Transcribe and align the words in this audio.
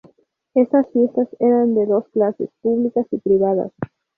Estas 0.55 0.89
fiestas 0.93 1.27
eran 1.39 1.75
de 1.75 1.85
dos 1.85 2.07
clases, 2.09 2.49
públicas 2.63 3.05
y 3.11 3.19
privadas. 3.19 3.71